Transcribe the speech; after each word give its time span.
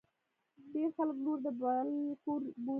ډیر 0.73 0.89
خلګ 0.97 1.17
لور 1.25 1.37
د 1.45 1.47
بل 1.61 1.89
کور 2.23 2.41
بولي. 2.63 2.69